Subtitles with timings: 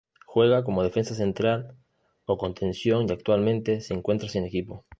[0.25, 1.77] Juega como defensa central
[2.25, 4.83] o contención y actualmente se encuentra sin equipo.